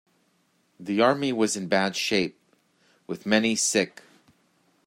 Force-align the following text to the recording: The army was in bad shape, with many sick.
The 0.79 0.99
army 0.99 1.31
was 1.31 1.55
in 1.55 1.67
bad 1.67 1.95
shape, 1.95 2.39
with 3.05 3.27
many 3.27 3.55
sick. 3.55 4.01